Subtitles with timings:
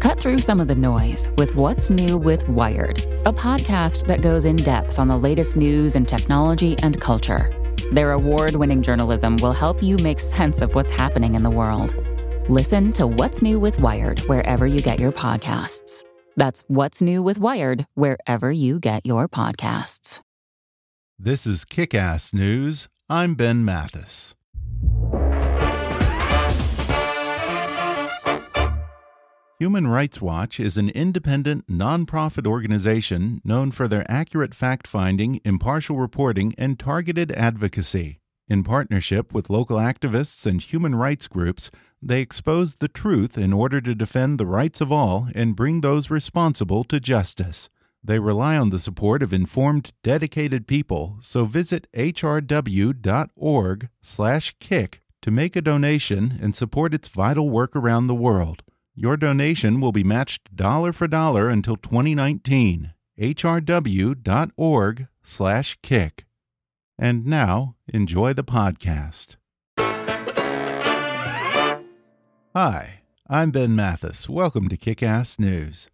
[0.00, 4.46] Cut through some of the noise with What's New with Wired, a podcast that goes
[4.46, 7.52] in depth on the latest news and technology and culture.
[7.92, 11.94] Their award winning journalism will help you make sense of what's happening in the world.
[12.48, 16.02] Listen to What's New with Wired wherever you get your podcasts.
[16.34, 20.22] That's What's New with Wired wherever you get your podcasts.
[21.18, 22.88] This is Kick Ass News.
[23.10, 24.34] I'm Ben Mathis.
[29.60, 35.98] Human Rights Watch is an independent, nonprofit organization known for their accurate fact finding, impartial
[35.98, 38.20] reporting, and targeted advocacy.
[38.48, 43.82] In partnership with local activists and human rights groups, they expose the truth in order
[43.82, 47.68] to defend the rights of all and bring those responsible to justice.
[48.02, 53.02] They rely on the support of informed, dedicated people, so visit hrw.org/kick
[55.20, 58.62] to make a donation and support its vital work around the world.
[58.94, 62.92] Your donation will be matched dollar for dollar until 2019.
[63.18, 63.44] hrw.org/kick.
[66.98, 69.36] And now, enjoy the podcast.
[72.54, 74.28] Hi, I'm Ben Mathis.
[74.28, 75.88] Welcome to Kick Ass News.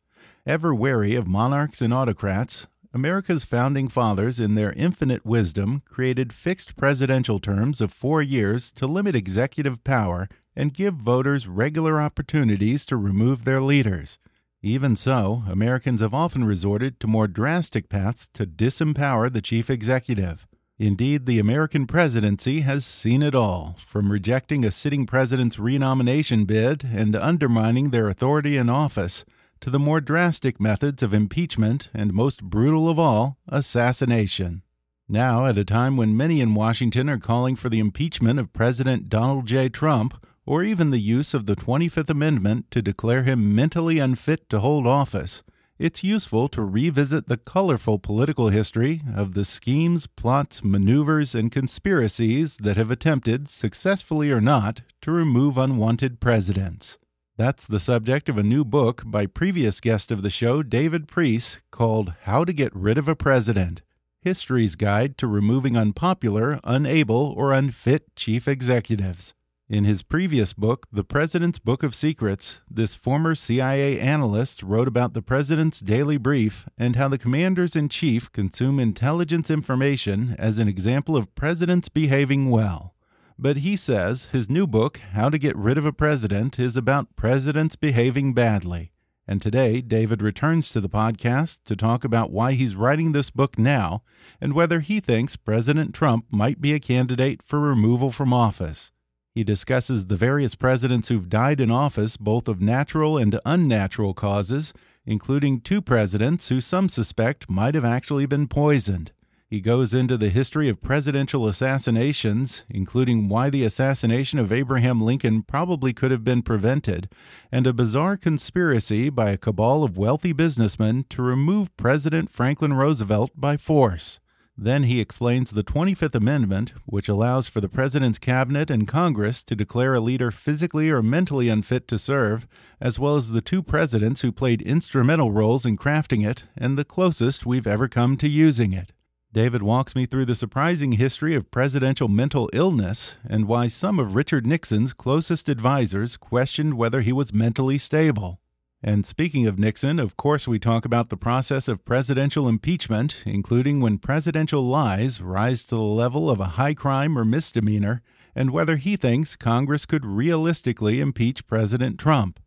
[0.46, 6.76] Ever wary of monarchs and autocrats, America's founding fathers, in their infinite wisdom, created fixed
[6.76, 12.96] presidential terms of four years to limit executive power and give voters regular opportunities to
[12.96, 14.18] remove their leaders.
[14.62, 20.46] Even so, Americans have often resorted to more drastic paths to disempower the chief executive.
[20.78, 26.84] Indeed, the American presidency has seen it all, from rejecting a sitting president's renomination bid
[26.84, 29.24] and undermining their authority in office,
[29.60, 34.62] to the more drastic methods of impeachment and, most brutal of all, assassination.
[35.08, 39.08] Now, at a time when many in Washington are calling for the impeachment of President
[39.08, 39.68] Donald J.
[39.68, 44.60] Trump, or even the use of the 25th Amendment to declare him mentally unfit to
[44.60, 45.42] hold office,
[45.78, 52.56] it's useful to revisit the colorful political history of the schemes, plots, maneuvers, and conspiracies
[52.58, 56.96] that have attempted, successfully or not, to remove unwanted presidents.
[57.36, 61.58] That's the subject of a new book by previous guest of the show, David Priess,
[61.70, 63.82] called How to Get Rid of a President
[64.22, 69.34] History's Guide to Removing Unpopular, Unable, or Unfit Chief Executives.
[69.68, 75.12] In his previous book, The President's Book of Secrets, this former CIA analyst wrote about
[75.12, 80.68] the president's daily brief and how the commanders in chief consume intelligence information as an
[80.68, 82.94] example of presidents behaving well.
[83.36, 87.16] But he says his new book, How to Get Rid of a President, is about
[87.16, 88.92] presidents behaving badly.
[89.26, 93.58] And today, David returns to the podcast to talk about why he's writing this book
[93.58, 94.04] now
[94.40, 98.92] and whether he thinks President Trump might be a candidate for removal from office.
[99.36, 104.72] He discusses the various presidents who've died in office, both of natural and unnatural causes,
[105.04, 109.12] including two presidents who some suspect might have actually been poisoned.
[109.46, 115.42] He goes into the history of presidential assassinations, including why the assassination of Abraham Lincoln
[115.42, 117.06] probably could have been prevented,
[117.52, 123.32] and a bizarre conspiracy by a cabal of wealthy businessmen to remove President Franklin Roosevelt
[123.34, 124.18] by force.
[124.58, 129.54] Then he explains the 25th Amendment, which allows for the President's cabinet and Congress to
[129.54, 132.46] declare a leader physically or mentally unfit to serve,
[132.80, 136.84] as well as the two presidents who played instrumental roles in crafting it and the
[136.84, 138.92] closest we've ever come to using it.
[139.30, 144.14] David walks me through the surprising history of presidential mental illness and why some of
[144.14, 148.40] Richard Nixon's closest advisers questioned whether he was mentally stable.
[148.82, 153.80] And speaking of Nixon, of course, we talk about the process of presidential impeachment, including
[153.80, 158.02] when presidential lies rise to the level of a high crime or misdemeanor,
[158.34, 162.38] and whether he thinks Congress could realistically impeach President Trump.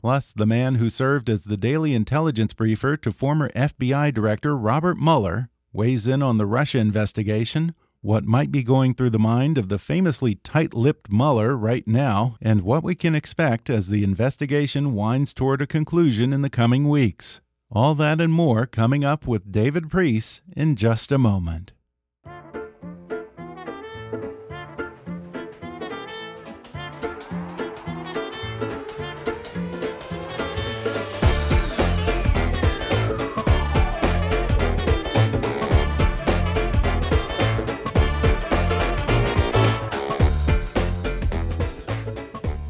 [0.00, 4.98] Plus, the man who served as the daily intelligence briefer to former FBI Director Robert
[4.98, 9.70] Mueller weighs in on the Russia investigation, what might be going through the mind of
[9.70, 14.92] the famously tight lipped Mueller right now, and what we can expect as the investigation
[14.92, 17.40] winds toward a conclusion in the coming weeks.
[17.70, 21.72] All that and more coming up with David Priess in just a moment.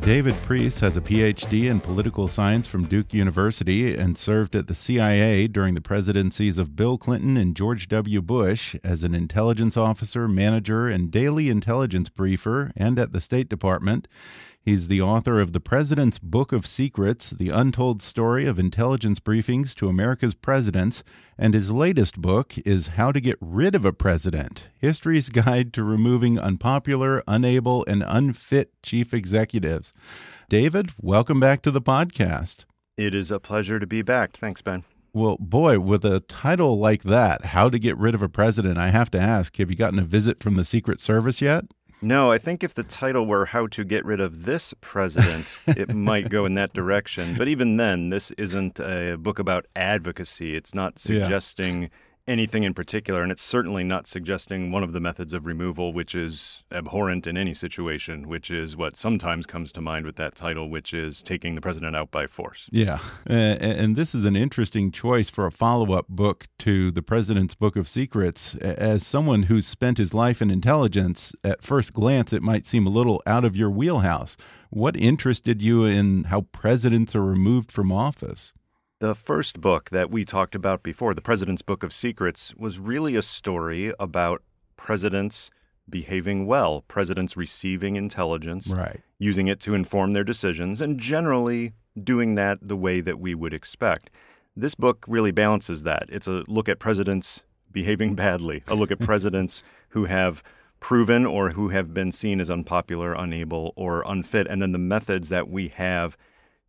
[0.05, 4.75] David Priess has a PhD in political science from Duke University and served at the
[4.75, 8.21] CIA during the presidencies of Bill Clinton and George W.
[8.21, 14.07] Bush as an intelligence officer, manager, and daily intelligence briefer, and at the State Department.
[14.65, 19.75] He's the author of The President's Book of Secrets The Untold Story of Intelligence Briefings
[19.75, 21.05] to America's Presidents.
[21.37, 25.85] And his latest book is How to Get Rid of a President History's Guide to
[25.85, 29.93] Removing Unpopular, Unable, and Unfit Chief Executives.
[30.49, 32.65] David, welcome back to the podcast.
[32.97, 34.35] It is a pleasure to be back.
[34.35, 34.85] Thanks, Ben.
[35.13, 38.89] Well, boy, with a title like that, How to Get Rid of a President, I
[38.89, 41.67] have to ask have you gotten a visit from the Secret Service yet?
[42.05, 45.95] No, I think if the title were How to Get Rid of This President, it
[45.95, 47.35] might go in that direction.
[47.39, 50.55] But even then, this isn't a book about advocacy.
[50.55, 51.89] It's not suggesting yeah
[52.27, 56.15] anything in particular, and it's certainly not suggesting one of the methods of removal which
[56.15, 60.71] is abhorrent in any situation, which is what sometimes comes to mind with that title,
[60.71, 62.69] which is taking the president out by force.
[62.73, 62.99] Yeah.
[63.27, 67.77] And this is an interesting choice for a follow up book to the President's Book
[67.77, 68.55] of Secrets.
[68.57, 72.91] As someone who's spent his life in intelligence, at first glance, it might seem a
[72.91, 74.37] little out of your wheelhouse.
[74.71, 78.53] What interested you in how presidents are removed from office?
[79.01, 83.17] The first book that we talked about before, The President's Book of Secrets, was really
[83.17, 84.43] a story about
[84.77, 85.51] presidents
[85.89, 89.01] behaving well, presidents receiving intelligence, right.
[89.19, 93.53] using it to inform their decisions, and generally doing that the way that we would
[93.53, 94.11] expect.
[94.57, 96.05] This book really balances that.
[96.09, 100.43] It's a look at presidents behaving badly, a look at presidents who have
[100.79, 105.31] proven or who have been seen as unpopular, unable, or unfit, and then the methods
[105.31, 106.17] that we have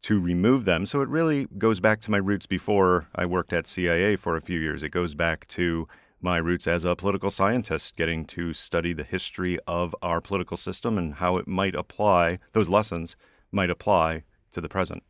[0.05, 0.85] to remove them.
[0.85, 4.41] So it really goes back to my roots before I worked at CIA for a
[4.41, 4.83] few years.
[4.83, 5.87] It goes back to
[6.21, 10.99] my roots as a political scientist, getting to study the history of our political system
[10.99, 13.15] and how it might apply, those lessons
[13.51, 14.21] might apply
[14.51, 15.01] to the present.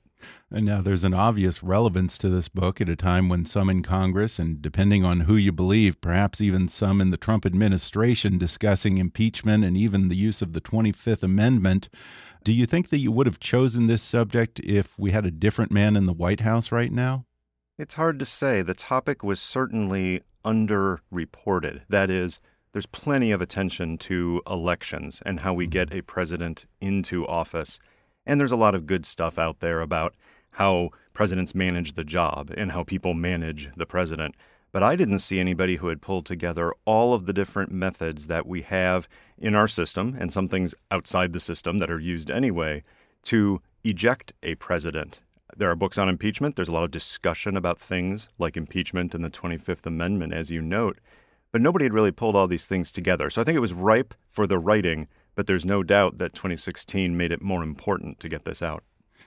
[0.50, 3.84] And now there's an obvious relevance to this book at a time when some in
[3.84, 8.98] Congress, and depending on who you believe, perhaps even some in the Trump administration discussing
[8.98, 11.90] impeachment and even the use of the 25th Amendment.
[12.46, 15.72] Do you think that you would have chosen this subject if we had a different
[15.72, 17.26] man in the White House right now?
[17.80, 18.62] It's hard to say.
[18.62, 21.82] The topic was certainly underreported.
[21.90, 22.40] That is,
[22.72, 25.72] there's plenty of attention to elections and how we hmm.
[25.72, 27.80] get a president into office.
[28.28, 30.14] And there's a lot of good stuff out there about
[30.52, 34.36] how presidents manage the job and how people manage the president.
[34.76, 38.46] But I didn't see anybody who had pulled together all of the different methods that
[38.46, 39.08] we have
[39.38, 42.84] in our system and some things outside the system that are used anyway
[43.24, 45.22] to eject a president.
[45.56, 46.58] There are books on impeachment.
[46.58, 50.62] There's a lot of discussion about things like impeachment and the 25th Amendment, as you
[50.62, 50.98] note.
[51.54, 53.30] But nobody had really pulled all these things together.
[53.30, 57.16] So I think it was ripe for the writing, but there's no doubt that 2016
[57.16, 58.84] made it more important to get this out.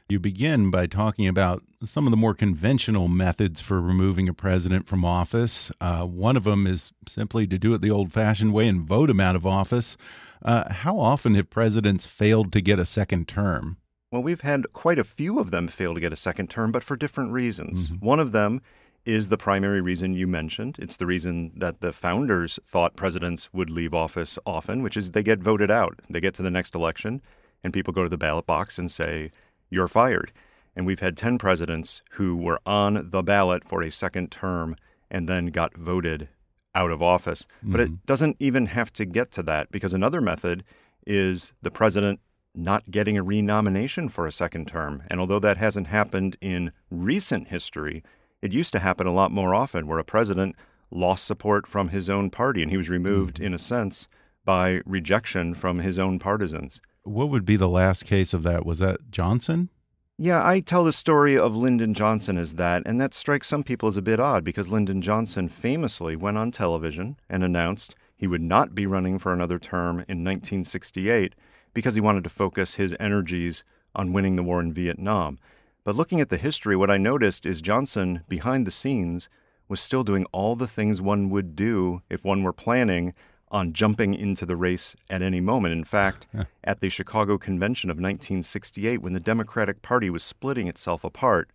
[0.09, 4.87] You begin by talking about some of the more conventional methods for removing a president
[4.87, 5.71] from office.
[5.81, 9.11] Uh, one of them is simply to do it the old fashioned way and vote
[9.11, 9.97] him out of office.
[10.43, 13.77] Uh, how often have presidents failed to get a second term?
[14.11, 16.83] Well, we've had quite a few of them fail to get a second term, but
[16.83, 17.91] for different reasons.
[17.91, 18.07] Mm -hmm.
[18.07, 18.61] One of them
[19.05, 20.77] is the primary reason you mentioned.
[20.79, 25.23] It's the reason that the founders thought presidents would leave office often, which is they
[25.23, 26.01] get voted out.
[26.11, 27.23] They get to the next election,
[27.63, 29.31] and people go to the ballot box and say,
[29.71, 30.33] you're fired.
[30.75, 34.77] And we've had 10 presidents who were on the ballot for a second term
[35.11, 36.29] and then got voted
[36.75, 37.47] out of office.
[37.59, 37.73] Mm-hmm.
[37.73, 38.07] But it mm-hmm.
[38.07, 40.65] doesn't even have to get to that because another method
[41.07, 42.21] is the president
[42.55, 45.03] not getting a renomination for a second term.
[45.09, 48.03] And although that hasn't happened in recent history,
[48.43, 50.57] it used to happen a lot more often where a president
[50.91, 53.45] lost support from his own party and he was removed, mm-hmm.
[53.45, 54.09] in a sense,
[54.45, 56.81] by rejection from his own partisans.
[57.09, 58.67] What would be the last case of that?
[58.67, 59.71] Was that Johnson?
[60.19, 63.89] Yeah, I tell the story of Lyndon Johnson as that, and that strikes some people
[63.89, 68.43] as a bit odd because Lyndon Johnson famously went on television and announced he would
[68.43, 71.35] not be running for another term in 1968
[71.73, 73.63] because he wanted to focus his energies
[73.95, 75.39] on winning the war in Vietnam.
[75.85, 79.29] But looking at the history, what I noticed is Johnson, behind the scenes,
[79.69, 83.15] was still doing all the things one would do if one were planning
[83.51, 85.73] on jumping into the race at any moment.
[85.73, 86.27] In fact,
[86.65, 91.51] at the Chicago Convention of 1968, when the Democratic Party was splitting itself apart,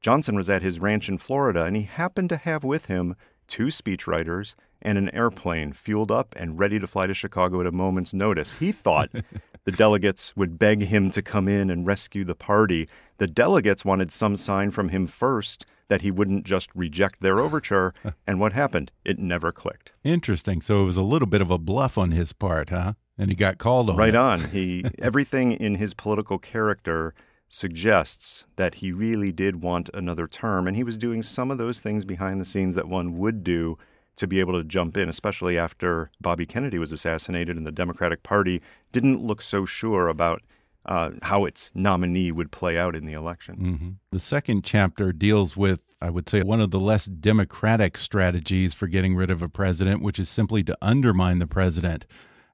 [0.00, 3.16] Johnson was at his ranch in Florida and he happened to have with him
[3.48, 7.72] two speechwriters and an airplane fueled up and ready to fly to Chicago at a
[7.72, 8.58] moment's notice.
[8.58, 9.10] He thought
[9.64, 12.88] the delegates would beg him to come in and rescue the party.
[13.18, 17.94] The delegates wanted some sign from him first that he wouldn't just reject their overture.
[18.26, 18.90] and what happened?
[19.04, 19.92] It never clicked.
[20.04, 20.60] Interesting.
[20.60, 22.94] So it was a little bit of a bluff on his part, huh?
[23.18, 23.96] And he got called on.
[23.96, 24.16] Right it.
[24.16, 24.40] on.
[24.50, 27.14] He everything in his political character
[27.48, 31.80] suggests that he really did want another term, and he was doing some of those
[31.80, 33.78] things behind the scenes that one would do
[34.16, 38.22] to be able to jump in, especially after Bobby Kennedy was assassinated and the Democratic
[38.22, 40.42] Party didn't look so sure about
[40.86, 43.56] uh, how its nominee would play out in the election.
[43.56, 43.90] Mm-hmm.
[44.12, 48.86] The second chapter deals with, I would say, one of the less democratic strategies for
[48.86, 52.06] getting rid of a president, which is simply to undermine the president.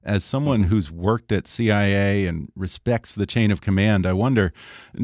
[0.03, 4.51] As someone who's worked at CIA and respects the chain of command, I wonder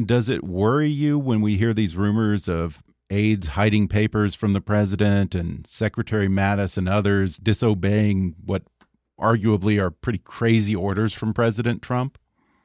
[0.04, 4.60] does it worry you when we hear these rumors of aides hiding papers from the
[4.60, 8.64] president and Secretary Mattis and others disobeying what
[9.18, 12.18] arguably are pretty crazy orders from President Trump?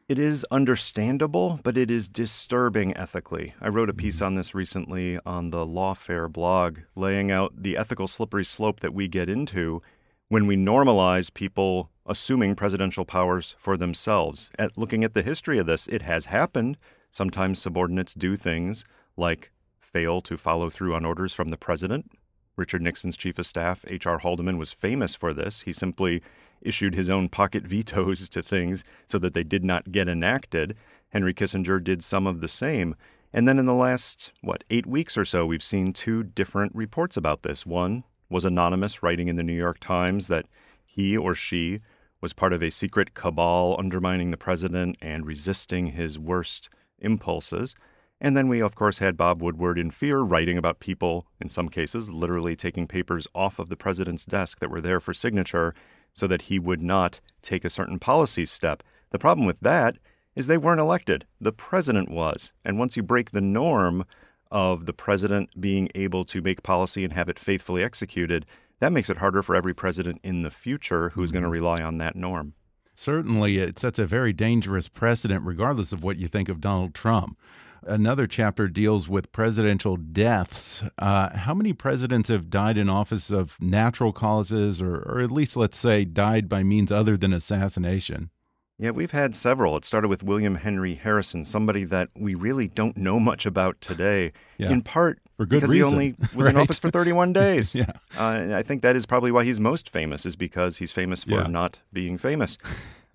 [0.08, 3.56] It is understandable, but it is disturbing ethically.
[3.60, 4.06] I wrote a mm-hmm.
[4.06, 8.94] piece on this recently on the Lawfare blog, laying out the ethical slippery slope that
[8.94, 9.82] we get into
[10.28, 14.52] when we normalize people assuming presidential powers for themselves.
[14.60, 16.78] At looking at the history of this, it has happened.
[17.12, 18.86] Sometimes subordinates do things
[19.18, 22.12] like fail to follow through on orders from the president.
[22.56, 24.20] Richard Nixon's chief of staff, H.R.
[24.20, 25.62] Haldeman, was famous for this.
[25.62, 26.22] He simply
[26.66, 30.76] issued his own pocket vetoes to things so that they did not get enacted.
[31.10, 32.96] Henry Kissinger did some of the same.
[33.32, 37.18] And then in the last, what, eight weeks or so, we've seen two different reports
[37.18, 37.66] about this.
[37.66, 40.46] One was anonymous, writing in the New York Times that
[40.84, 41.82] he or she
[42.22, 47.76] was part of a secret cabal undermining the president and resisting his worst impulses.
[48.22, 51.68] And then we, of course, had Bob Woodward in fear writing about people, in some
[51.68, 55.76] cases, literally taking papers off of the president's desk that were there for signature
[56.16, 58.84] so that he would not take a certain policy step.
[59.12, 59.98] The problem with that
[60.36, 61.26] is they weren't elected.
[61.40, 62.54] The president was.
[62.64, 64.06] And once you break the norm
[64.52, 68.46] of the president being able to make policy and have it faithfully executed,
[68.80, 71.64] that makes it harder for every president in the future who's going to mm-hmm.
[71.64, 72.54] rely on that norm.
[72.94, 77.38] Certainly, it sets a very dangerous precedent, regardless of what you think of Donald Trump.
[77.86, 80.82] Another chapter deals with presidential deaths.
[80.98, 85.56] Uh, how many presidents have died in office of natural causes, or, or at least,
[85.56, 88.32] let's say, died by means other than assassination?
[88.80, 89.78] Yeah, we've had several.
[89.78, 94.34] It started with William Henry Harrison, somebody that we really don't know much about today,
[94.58, 94.72] Yeah.
[94.72, 95.88] in part For good because reason.
[95.88, 97.74] he only was in office for 31 days.
[97.76, 97.92] Yeah.
[98.20, 101.24] Uh, and I think that is probably why he's most famous, is because he's famous
[101.24, 101.48] for Yeah.
[101.48, 102.58] not being famous.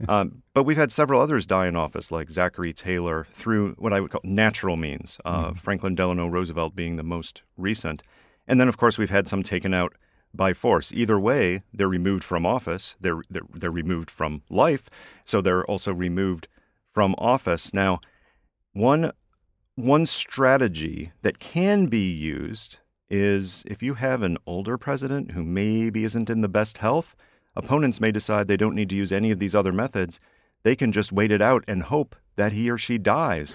[0.08, 4.00] Um, but we've had several others die in office, like Zachary Taylor, through what I
[4.00, 5.54] would call natural means, uh, Mm-hmm.
[5.56, 8.02] Franklin Delano Roosevelt being the most recent.
[8.46, 9.94] And then, of course, we've had some taken out
[10.34, 10.92] by force.
[10.92, 14.88] Either way, they're removed from office, they're, they're, they're removed from life,
[15.24, 16.48] so they're also removed
[16.92, 17.74] from office.
[17.74, 18.00] Now,
[18.72, 19.12] one
[19.76, 22.78] one strategy that can be used
[23.08, 27.16] is if you have an older president who maybe isn't in the best health,
[27.56, 30.20] opponents may decide they don't need to use any of these other methods.
[30.62, 33.54] They can just wait it out and hope that he or she dies.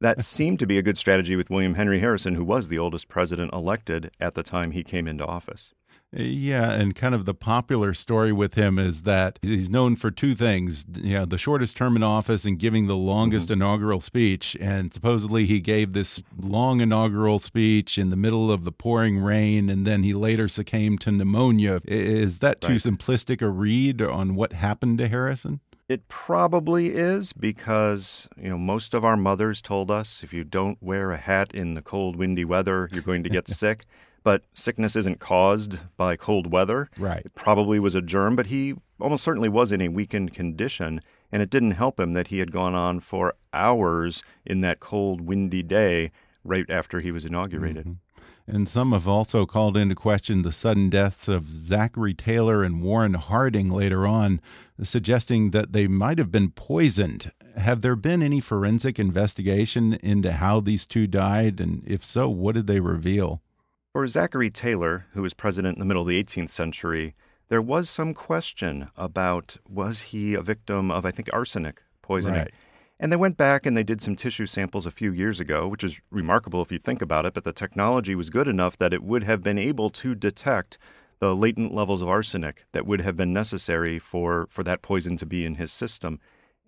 [0.00, 3.08] That seemed to be a good strategy with William Henry Harrison, who was the oldest
[3.08, 5.74] president elected at the time he came into office.
[6.16, 10.34] Yeah, and kind of the popular story with him is that he's known for two
[10.34, 10.84] things.
[10.94, 13.54] You know, the shortest term in office and giving the longest mm-hmm.
[13.54, 14.56] inaugural speech.
[14.60, 19.68] And supposedly he gave this long inaugural speech in the middle of the pouring rain,
[19.68, 21.80] and then he later succumbed to pneumonia.
[21.84, 22.80] Is that too Right.
[22.80, 25.60] simplistic a read on what happened to Harrison?
[25.88, 30.78] It probably is because, you know, most of our mothers told us if you don't
[30.80, 33.84] wear a hat in the cold, windy weather, you're going to get sick.
[34.24, 36.90] But sickness isn't caused by cold weather.
[36.98, 37.24] Right.
[37.24, 41.00] It probably was a germ, but he almost certainly was in a weakened condition.
[41.30, 45.20] And it didn't help him that he had gone on for hours in that cold,
[45.20, 46.10] windy day
[46.42, 47.84] right after he was inaugurated.
[47.84, 48.00] Mm-hmm.
[48.46, 53.14] And some have also called into question the sudden deaths of Zachary Taylor and Warren
[53.14, 54.40] Harding later on,
[54.82, 57.32] suggesting that they might have been poisoned.
[57.56, 61.58] Have there been any forensic investigation into how these two died?
[61.58, 63.40] And if so, what did they reveal?
[63.94, 67.14] For Zachary Taylor, who was president in the middle of the 18th century,
[67.48, 72.40] there was some question about was he a victim of, I think, arsenic poisoning.
[72.40, 72.50] Right.
[72.98, 75.84] And they went back and they did some tissue samples a few years ago, which
[75.84, 79.04] is remarkable if you think about it, but the technology was good enough that it
[79.04, 80.76] would have been able to detect
[81.20, 85.24] the latent levels of arsenic that would have been necessary for, for that poison to
[85.24, 86.18] be in his system.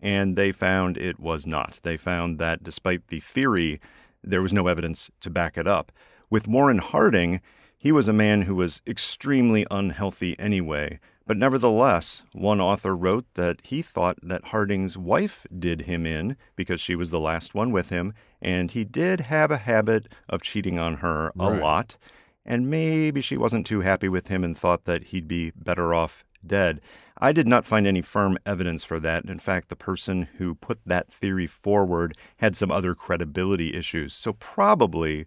[0.01, 1.81] And they found it was not.
[1.83, 3.81] They found that despite the theory,
[4.23, 5.91] there was no evidence to back it up.
[6.29, 7.41] With Warren Harding,
[7.79, 10.99] he was a man who was extremely unhealthy anyway.
[11.27, 16.81] But nevertheless, one author wrote that he thought that Harding's wife did him in because
[16.81, 20.79] she was the last one with him, and he did have a habit of cheating
[20.79, 21.61] on her a Right.
[21.61, 21.97] lot.
[22.45, 26.25] And maybe she wasn't too happy with him and thought that he'd be better off
[26.47, 26.81] dead.
[27.19, 29.25] I did not find any firm evidence for that.
[29.25, 34.15] In fact, the person who put that theory forward had some other credibility issues.
[34.15, 35.27] So probably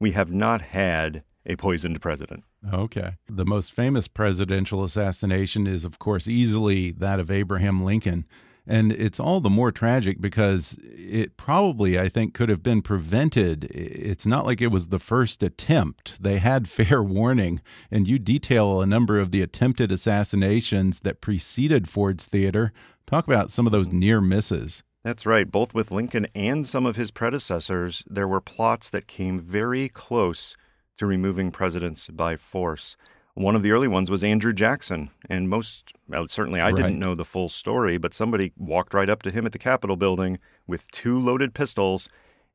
[0.00, 2.44] we have not had a poisoned president.
[2.72, 3.12] Okay.
[3.28, 8.26] The most famous presidential assassination is, of course, easily that of Abraham Lincoln.
[8.66, 13.64] And it's all the more tragic because it probably, I think, could have been prevented.
[13.64, 16.22] It's not like it was the first attempt.
[16.22, 17.60] They had fair warning.
[17.90, 22.72] And you detail a number of the attempted assassinations that preceded Ford's Theater.
[23.06, 24.84] Talk about some of those near misses.
[25.02, 25.50] That's right.
[25.50, 30.56] Both with Lincoln and some of his predecessors, there were plots that came very close
[30.98, 32.96] to removing presidents by force.
[33.34, 36.76] One of the early ones was Andrew Jackson, and most well, certainly I right.
[36.76, 39.96] didn't know the full story, but somebody walked right up to him at the Capitol
[39.96, 42.08] building with two loaded pistols,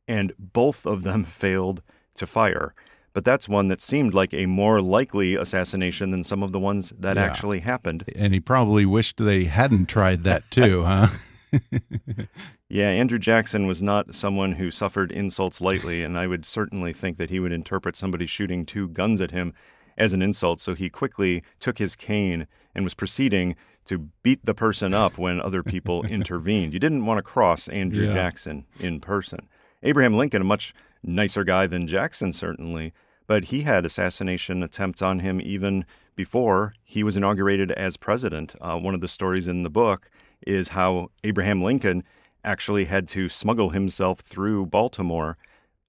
[0.07, 1.81] and both of them failed
[2.15, 2.75] to fire.
[3.13, 6.93] But that's one that seemed like a more likely assassination than some of the ones
[6.99, 7.23] that yeah.
[7.23, 8.03] actually happened.
[8.13, 11.07] And he probably wished they hadn't tried that too, huh?
[12.69, 17.17] yeah, Andrew Jackson was not someone who suffered insults lightly, and I would certainly think
[17.17, 19.53] that he would interpret somebody shooting two guns at him
[19.97, 20.59] as an insult.
[20.59, 25.39] So he quickly took his cane and was proceeding to beat the person up when
[25.39, 26.73] other people intervened.
[26.73, 28.13] You didn't want to cross Andrew yeah.
[28.13, 29.47] Jackson in person.
[29.83, 32.93] Abraham Lincoln, a much nicer guy than Jackson, certainly,
[33.27, 35.85] but he had assassination attempts on him even
[36.15, 38.55] before he was inaugurated as president.
[38.61, 40.09] Uh, one of the stories in the book
[40.45, 42.03] is how Abraham Lincoln
[42.43, 45.37] actually had to smuggle himself through Baltimore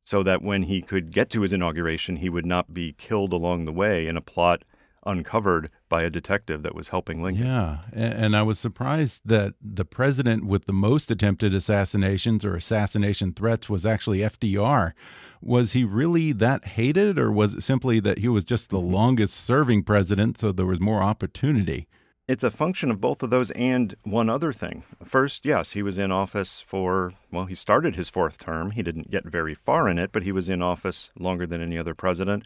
[0.04, 3.64] so that when he could get to his inauguration, he would not be killed along
[3.64, 4.62] the way in a plot
[5.04, 7.46] uncovered by a detective that was helping Lincoln.
[7.46, 13.32] Yeah, and I was surprised that the president with the most attempted assassinations or assassination
[13.32, 14.92] threats was actually FDR.
[15.40, 18.94] Was he really that hated, or was it simply that he was just the mm-hmm.
[18.94, 21.86] longest serving president, so there was more opportunity?
[22.28, 24.82] It's a function of both of those and one other thing.
[25.04, 28.72] First, yes, he was in office for, well, he started his fourth term.
[28.72, 31.78] He didn't get very far in it, but he was in office longer than any
[31.78, 32.44] other president.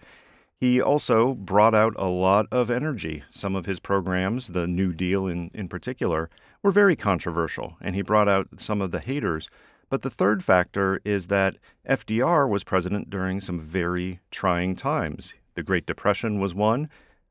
[0.61, 3.25] He also brought out a lot of energy.
[3.31, 6.29] Some of his programs, the New Deal in, in particular,
[6.63, 9.49] were very controversial, and he brought out some of the haters.
[9.89, 11.57] But the third factor is that
[11.89, 15.33] FDR was president during some very trying times.
[15.55, 16.91] The Great Depression was one.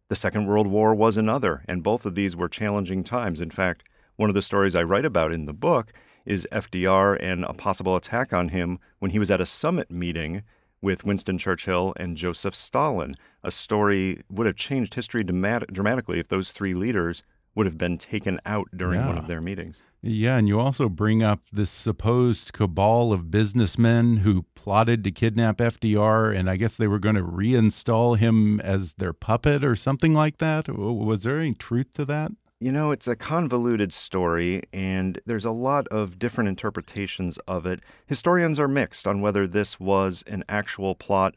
[0.09, 3.39] The Second World War was another, and both of these were challenging times.
[3.39, 3.83] In fact,
[4.15, 5.93] one of the stories I write about in the book
[6.25, 10.41] is FDR and a possible attack on him when he was at a summit meeting
[10.81, 13.13] with Winston Churchill and Joseph Stalin.
[13.43, 17.21] A story would have changed history dramatically if those three leaders
[17.53, 19.07] would have been taken out during yeah.
[19.07, 19.77] one of their meetings.
[20.01, 25.57] Yeah, and you also bring up this supposed cabal of businessmen who plotted to kidnap
[25.57, 30.13] FDR, and I guess they were going to reinstall him as their puppet or something
[30.13, 30.69] like that.
[30.69, 32.31] Was there any truth to that?
[32.61, 37.81] You know, it's a convoluted story, and there's a lot of different interpretations of it.
[38.05, 41.35] Historians are mixed on whether this was an actual plot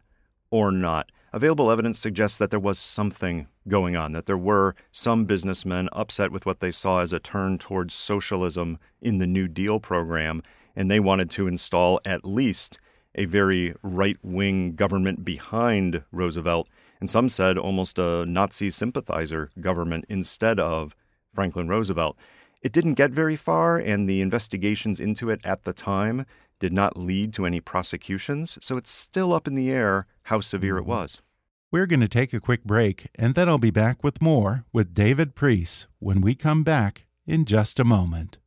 [0.50, 1.10] or not.
[1.34, 6.30] Available evidence suggests that there was something going on, that there were some businessmen upset
[6.30, 10.42] with what they saw as a turn towards socialism in the New Deal program,
[10.76, 12.78] and they wanted to install at least
[13.14, 16.68] a very right wing government behind Roosevelt,
[17.00, 20.94] and some said almost a Nazi sympathizer government instead of
[21.34, 22.16] Franklin Roosevelt.
[22.60, 26.26] It didn't get very far, and the investigations into it at the time
[26.60, 30.78] did not lead to any prosecutions, so it's still up in the air how severe
[30.78, 30.90] it mm-hmm.
[30.90, 31.22] was.
[31.70, 34.92] We're going to take a quick break, and then I'll be back with more with
[34.92, 38.38] David Priess when we come back in just a moment.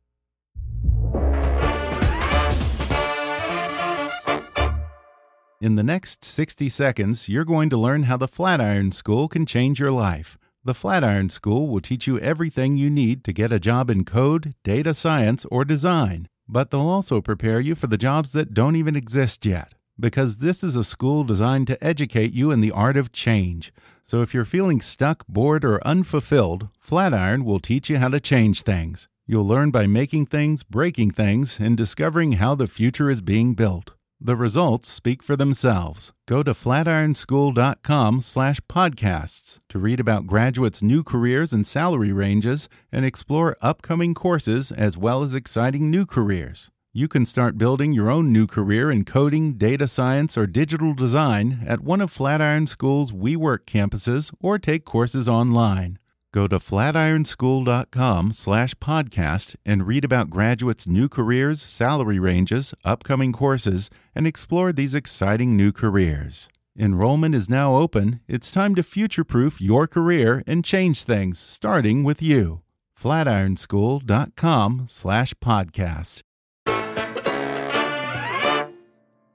[5.58, 9.80] In the next 60 seconds, you're going to learn how the Flatiron School can change
[9.80, 10.36] your life.
[10.62, 14.54] The Flatiron School will teach you everything you need to get a job in code,
[14.62, 16.28] data science, or design.
[16.46, 19.75] But they'll also prepare you for the jobs that don't even exist yet.
[19.98, 23.72] Because this is a school designed to educate you in the art of change.
[24.04, 28.62] So if you're feeling stuck, bored, or unfulfilled, Flatiron will teach you how to change
[28.62, 29.08] things.
[29.26, 33.92] You'll learn by making things, breaking things, and discovering how the future is being built.
[34.20, 36.12] The results speak for themselves.
[36.26, 43.04] Go to flatironschool.com slash podcasts to read about graduates' new careers and salary ranges and
[43.04, 46.70] explore upcoming courses as well as exciting new careers.
[46.96, 51.62] You can start building your own new career in coding, data science, or digital design
[51.66, 55.98] at one of Flatiron School's WeWork campuses or take courses online.
[56.32, 63.90] Go to flatironschool.com slash podcast and read about graduates' new careers, salary ranges, upcoming courses,
[64.14, 66.48] and explore these exciting new careers.
[66.78, 68.20] Enrollment is now open.
[68.26, 72.62] It's time to future proof your career and change things, starting with you.
[72.98, 76.22] flatironschool.com slash podcast.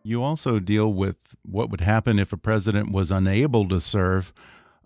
[0.03, 4.33] You also deal with what would happen if a president was unable to serve.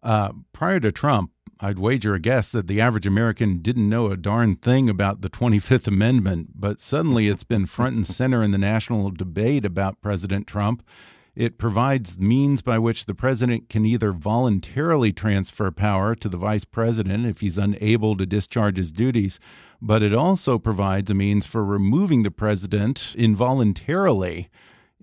[0.04, 4.18] Uh, prior to Trump, I'd wager a guess that the average American didn't know a
[4.18, 8.58] darn thing about the 25th Amendment, but suddenly it's been front and center in the
[8.58, 10.84] national debate about President Trump.
[11.34, 16.66] It provides means by which the president can either voluntarily transfer power to the vice
[16.66, 19.40] president if he's unable to discharge his duties,
[19.82, 24.50] but it also provides a means for removing the president involuntarily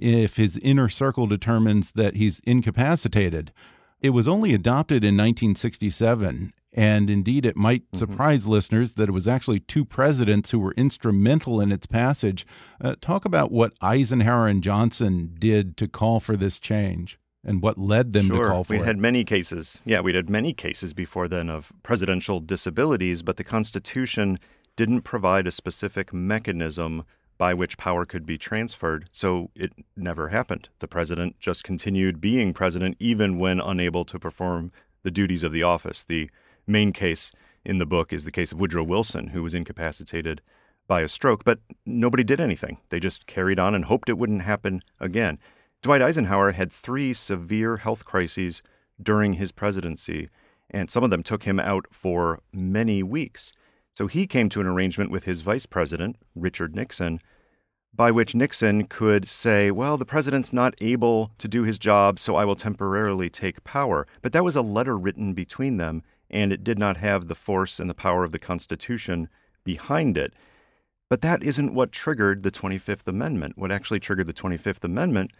[0.02, 3.52] if his inner circle determines that he's incapacitated.
[4.00, 7.98] It was only adopted in 1967, and indeed it might mm -hmm.
[7.98, 12.44] surprise listeners that it was actually two presidents who were instrumental in its passage.
[12.80, 17.78] Uh, talk about what Eisenhower and Johnson did to call for this change and what
[17.78, 18.44] led them sure.
[18.44, 18.80] to call for we it.
[18.80, 19.80] We had many cases.
[19.84, 24.38] Yeah, we'd had many cases before then of presidential disabilities, but the Constitution
[24.76, 27.04] didn't provide a specific mechanism
[27.38, 29.08] by which power could be transferred.
[29.12, 30.68] So it never happened.
[30.78, 34.70] The president just continued being president even when unable to perform
[35.02, 36.04] the duties of the office.
[36.04, 36.30] The
[36.66, 37.32] main case
[37.64, 40.40] in the book is the case of Woodrow Wilson, who was incapacitated
[40.86, 42.78] by a stroke, but nobody did anything.
[42.88, 45.38] They just carried on and hoped it wouldn't happen again.
[45.80, 48.62] Dwight Eisenhower had three severe health crises
[49.02, 50.28] during his presidency,
[50.70, 53.52] and some of them took him out for many weeks.
[53.94, 57.20] So he came to an arrangement with his vice president, Richard Nixon,
[57.94, 62.36] by which Nixon could say, well, the president's not able to do his job, so
[62.36, 64.06] I will temporarily take power.
[64.22, 67.78] But that was a letter written between them, and it did not have the force
[67.78, 69.28] and the power of the Constitution
[69.62, 70.32] behind it.
[71.10, 73.58] But that isn't what triggered the 25th Amendment.
[73.58, 75.32] What actually triggered the 25th Amendment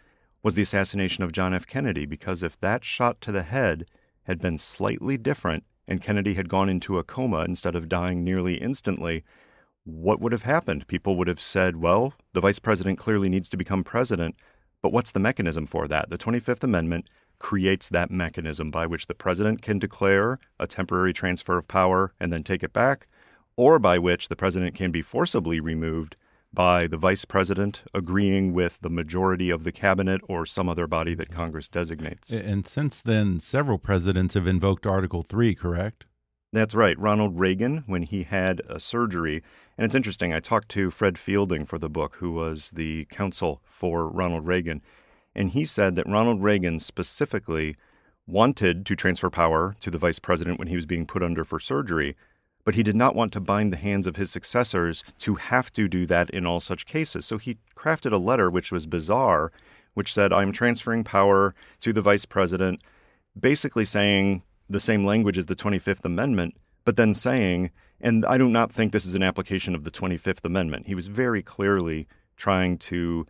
[0.43, 1.67] was the assassination of John F.
[1.67, 3.87] Kennedy, because if that shot to the head
[4.25, 8.55] had been slightly different and Kennedy had gone into a coma instead of dying nearly
[8.55, 9.25] instantly,
[9.85, 10.87] what would have happened?
[10.87, 14.37] People would have said, well, the vice president clearly needs to become president,
[14.81, 16.11] but what's the mechanism for that?
[16.11, 21.59] The 25th Amendment creates that mechanism by which the president can declare a temporary transfer
[21.59, 23.09] of power and then take it back,
[23.57, 26.17] or by which the president can be forcibly removed
[26.55, 31.15] by the vice president agreeing with the majority of the cabinet or some other body
[31.15, 32.31] that Congress designates.
[32.33, 36.05] And since then, several presidents have invoked Article 3, correct?
[36.53, 36.99] That's right.
[36.99, 39.43] Ronald Reagan, when he had a surgery,
[39.79, 43.63] and it's interesting, I talked to Fred Fielding for the book, who was the counsel
[43.65, 44.83] for Ronald Reagan,
[45.35, 47.77] and he said that Ronald Reagan specifically
[48.27, 51.59] wanted to transfer power to the vice president when he was being put under for
[51.59, 52.17] surgery,
[52.65, 55.89] but he did not want to bind the hands of his successors to have to
[55.89, 57.27] do that in all such cases.
[57.27, 59.53] So he crafted a letter which was bizarre,
[59.95, 62.81] which said, I'm transferring power to the vice president,
[63.39, 67.71] basically saying the same language as the 25th Amendment, but then saying,
[68.01, 70.87] and I do not think this is an application of the 25th Amendment.
[70.87, 73.27] He was very clearly trying to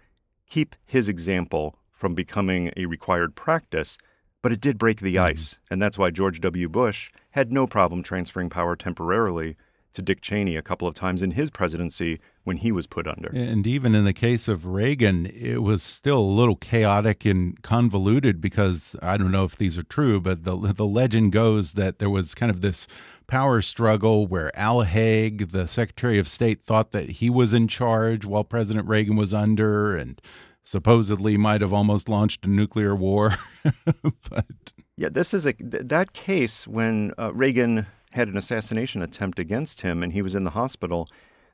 [0.48, 3.98] keep his example from becoming a required practice,
[4.42, 5.26] but it did break the mm-hmm.
[5.26, 5.58] ice.
[5.70, 6.68] And that's why George W.
[6.68, 9.56] Bush had no problem transferring power temporarily
[9.94, 13.30] to Dick Cheney a couple of times in his presidency when he was put under.
[13.34, 18.40] And even in the case of Reagan, it was still a little chaotic and convoluted
[18.40, 22.10] because I don't know if these are true, but the the legend goes that there
[22.10, 22.86] was kind of this
[23.26, 28.24] power struggle where Al Haig, the Secretary of State, thought that he was in charge
[28.24, 30.20] while President Reagan was under and
[30.64, 33.34] supposedly might have almost launched a nuclear war.
[34.30, 39.80] but yeah, this is a that case when uh, Reagan had an assassination attempt against
[39.80, 41.08] him and he was in the hospital,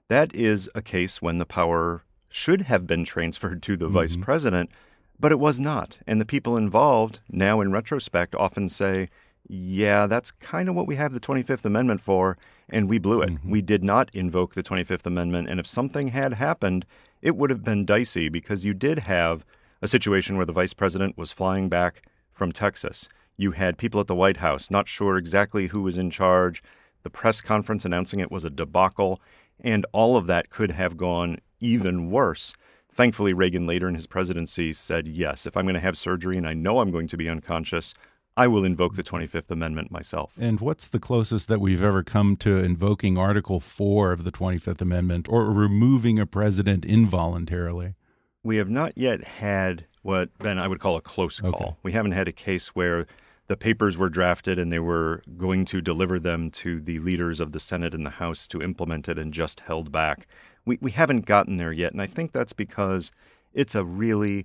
[0.09, 3.95] that is a case when the power should have been transferred to the mm-hmm.
[3.95, 4.71] vice president,
[5.19, 5.99] but it was not.
[6.07, 9.09] And the people involved, now in retrospect, often say,
[9.49, 12.37] yeah, that's kind of what we have the 25th Amendment for,
[12.69, 13.31] and we blew it.
[13.31, 13.51] Mm-hmm.
[13.51, 16.85] We did not invoke the 25th Amendment, and if something had happened,
[17.23, 19.45] it would have been dicey because you did have
[19.81, 22.03] a situation where the vice president was flying back
[22.33, 23.09] from Texas.
[23.37, 26.63] You had people at the White House not sure exactly who was in charge.
[27.03, 29.21] The press conference announcing it was a debacle,
[29.61, 32.55] and all of that could have gone even worse.
[32.93, 36.49] Thankfully, Reagan later in his presidency said, Yes, if I'm going to have surgery and
[36.49, 37.95] I know I'm going to be unconscious,
[38.39, 40.39] I will invoke the 25th Amendment myself.
[40.41, 44.81] And what's the closest that we've ever come to invoking Article 4 of the 25th
[44.81, 47.97] Amendment or removing a president involuntarily?
[48.45, 51.51] We have not yet had what, Ben, I would call a close call.
[51.53, 51.75] Okay.
[51.83, 53.09] We haven't had a case where
[53.49, 57.51] the papers were drafted and they were going to deliver them to the leaders of
[57.51, 60.29] the Senate and the House to implement it and just held back.
[60.65, 61.91] We, we haven't gotten there yet.
[61.91, 63.11] And I think that's because
[63.53, 64.45] it's a really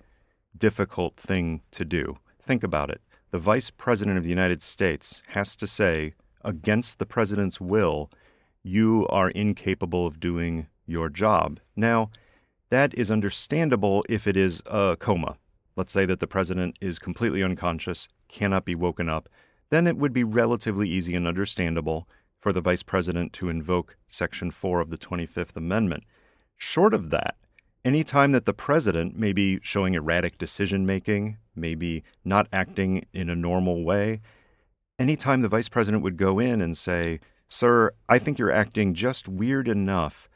[0.58, 2.18] difficult thing to do.
[2.42, 3.00] Think about it.
[3.34, 6.14] The Vice President of the United States has to say,
[6.46, 8.12] against the President's will,
[8.62, 11.60] you are incapable of doing your job.
[11.76, 12.12] Now,
[12.70, 15.38] that is understandable if it is a coma.
[15.76, 19.28] Let's say that the president is completely unconscious, cannot be woken up,
[19.72, 22.08] then it would be relatively easy and understandable
[22.40, 26.04] for the vice president to invoke Section 4 of the 25th Amendment.
[26.56, 27.38] Short of that,
[27.84, 33.30] any time that the president may be showing erratic decision making, maybe not acting in
[33.30, 34.22] a normal way,
[35.00, 39.28] anytime the vice president would go in and say, Sir, I think you're acting just
[39.28, 40.30] weird enough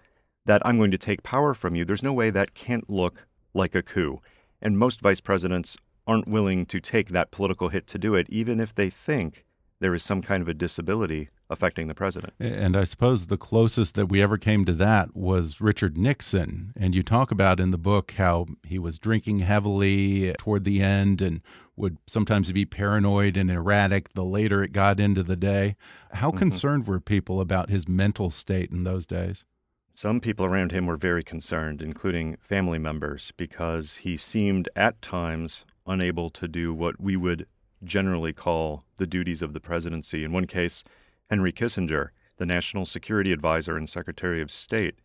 [0.46, 3.76] that I'm going to take power from you, there's no way that can't look like
[3.76, 4.22] a coup.
[4.62, 5.78] And most vice presidents
[6.08, 9.46] aren't willing to take that political hit to do it, even if they think
[9.80, 12.34] there is some kind of a disability affecting the president.
[12.40, 16.74] And I suppose the closest that we ever came to that was Richard Nixon.
[16.76, 21.22] And you talk about in the book how he was drinking heavily toward the end
[21.22, 21.42] and
[21.76, 25.76] would sometimes be paranoid and erratic the later it got into the day.
[26.12, 26.40] How mm -hmm.
[26.40, 29.46] concerned were people about his mental state in those days?
[29.94, 35.66] Some people around him were very concerned, including family members, because he seemed at times
[35.88, 37.48] unable to do what we would
[37.84, 40.24] generally call the duties of the presidency.
[40.24, 40.84] In one case,
[41.30, 44.96] Henry Kissinger, the national security advisor and secretary of state,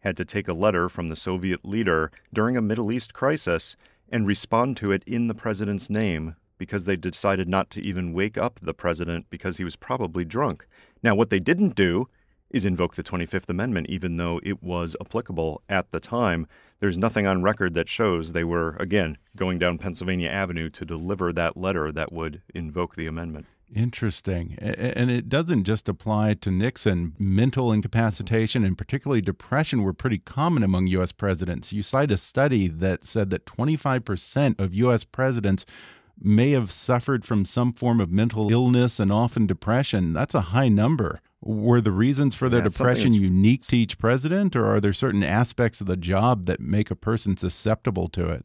[0.00, 3.76] had to take a letter from the Soviet leader during a Middle East crisis
[4.08, 8.36] and respond to it in the president's name because they decided not to even wake
[8.36, 10.66] up the president because he was probably drunk.
[11.02, 12.08] Now, what they didn't do
[12.50, 16.46] is invoke the 25th Amendment, even though it was applicable at the time.
[16.80, 21.32] There's nothing on record that shows they were, again, going down Pennsylvania Avenue to deliver
[21.32, 23.46] that letter that would invoke the amendment.
[23.72, 24.56] Interesting.
[24.58, 27.14] And it doesn't just apply to Nixon.
[27.20, 31.12] Mental incapacitation and particularly depression were pretty common among U.S.
[31.12, 31.72] presidents.
[31.72, 35.04] You cite a study that said that 25% of U.S.
[35.04, 35.64] presidents
[36.20, 40.12] may have suffered from some form of mental illness and often depression.
[40.12, 41.20] That's a high number.
[41.42, 45.22] Were the reasons for their yeah, depression unique to each president, or are there certain
[45.22, 48.44] aspects of the job that make a person susceptible to it?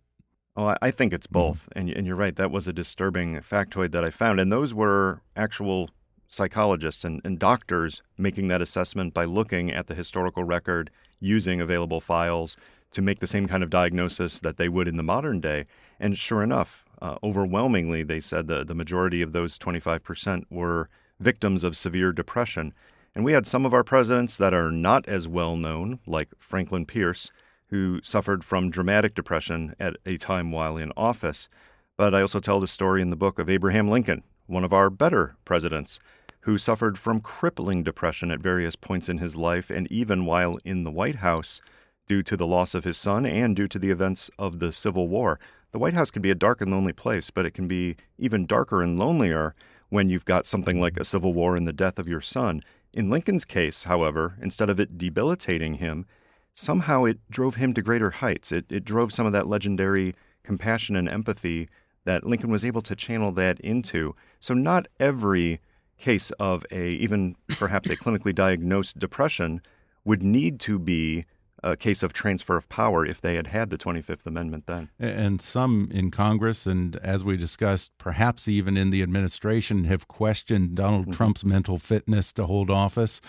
[0.56, 1.34] Oh, I think it's mm-hmm.
[1.34, 1.70] both.
[1.70, 1.80] Mm.
[1.80, 2.36] And, and you're right.
[2.36, 4.40] That was a disturbing factoid that I found.
[4.40, 5.90] And those were actual
[6.28, 12.00] psychologists and, and doctors making that assessment by looking at the historical record, using available
[12.00, 12.58] files
[12.92, 15.66] to make the same kind of diagnosis that they would in the modern day.
[16.00, 21.64] And sure enough, uh, overwhelmingly, they said the, the majority of those 25% were victims
[21.64, 22.74] of severe depression.
[23.14, 26.86] And we had some of our presidents that are not as well known, like Franklin
[26.86, 27.32] Pierce,
[27.68, 31.50] who suffered from dramatic depression at a time while in office.
[31.98, 34.90] But I also tell the story in the book of Abraham Lincoln, one of our
[34.90, 36.00] better presidents,
[36.42, 40.84] who suffered from crippling depression at various points in his life and even while in
[40.84, 41.60] the White House
[42.08, 45.08] due to the loss of his son and due to the events of the Civil
[45.08, 45.40] War.
[45.72, 48.46] The White House can be a dark and lonely place, but it can be even
[48.46, 49.56] darker and lonelier
[49.90, 52.62] when you've got something like a civil war and the death of your son.
[52.94, 56.06] In Lincoln's case, however, instead of it debilitating him,
[56.54, 58.52] somehow it drove him to greater heights.
[58.52, 61.68] It, it drove some of that legendary compassion and empathy
[62.06, 64.16] that Lincoln was able to channel that into.
[64.40, 65.60] So not every
[65.98, 69.62] case of a even perhaps a clinically diagnosed depression
[70.04, 71.26] would need to be
[71.66, 74.90] a case of transfer of power if they had had the 25th Amendment then.
[75.00, 80.76] And some in Congress, and as we discussed, perhaps even in the administration, have questioned
[80.76, 81.18] Donald mm -hmm.
[81.18, 83.20] Trump's mental fitness to hold office.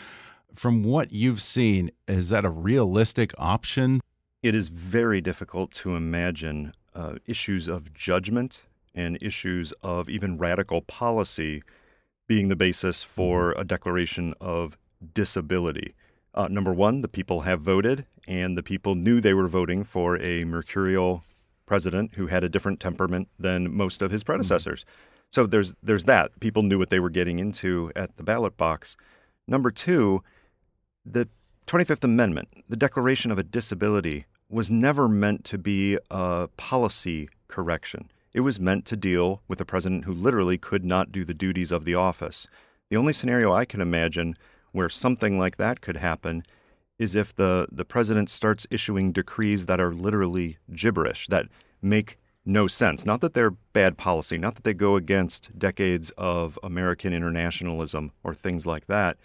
[0.54, 4.00] From what you've seen, is that a realistic option?
[4.42, 10.80] It is very difficult to imagine uh, issues of judgment and issues of even radical
[10.82, 11.62] policy
[12.26, 13.60] being the basis for mm-hmm.
[13.60, 14.76] a declaration of
[15.14, 15.94] disability.
[16.36, 20.20] Uh, number one, the people have voted, and the people knew they were voting for
[20.20, 21.24] a mercurial
[21.64, 24.32] president who had a different temperament than most of his mm-hmm.
[24.32, 24.82] predecessors.
[24.82, 24.92] Mm-hmm.
[25.32, 26.38] So there's there's that.
[26.40, 28.96] People knew what they were getting into at the ballot box.
[29.48, 30.22] Number two,
[31.04, 31.28] the
[31.66, 38.10] 25th Amendment, the declaration of a disability, was never meant to be a policy correction.
[38.32, 41.72] It was meant to deal with a president who literally could not do the duties
[41.72, 42.46] of the office.
[42.90, 44.36] The only scenario I can imagine
[44.76, 46.44] where something like that could happen
[46.98, 51.46] is if the, the president starts issuing decrees that are literally gibberish, that
[51.82, 53.04] make no sense.
[53.04, 58.34] Not that they're bad policy, not that they go against decades of American internationalism or
[58.34, 59.16] things like that,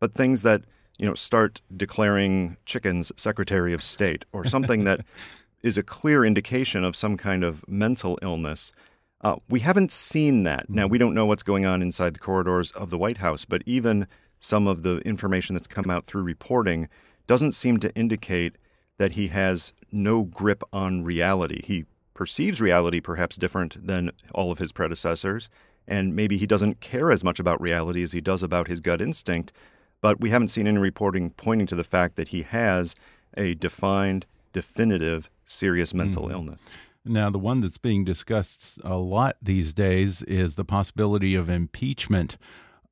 [0.00, 0.62] but things that,
[0.98, 5.00] you know, start declaring chickens Secretary of State or something that
[5.62, 8.72] is a clear indication of some kind of mental illness.
[9.20, 10.68] Uh, we haven't seen that.
[10.68, 13.62] Now, we don't know what's going on inside the corridors of the White House, but
[13.64, 14.08] even
[14.42, 16.88] some of the information that's come out through reporting
[17.26, 18.56] doesn't seem to indicate
[18.98, 21.62] that he has no grip on reality.
[21.64, 25.48] He perceives reality perhaps different than all of his predecessors,
[25.88, 29.00] and maybe he doesn't care as much about reality as he does about his gut
[29.00, 29.52] instinct.
[30.00, 32.94] But we haven't seen any reporting pointing to the fact that he has
[33.36, 36.32] a defined, definitive, serious mental mm.
[36.32, 36.60] illness.
[37.04, 42.36] Now, the one that's being discussed a lot these days is the possibility of impeachment.